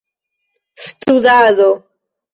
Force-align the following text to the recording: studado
studado 0.95 1.69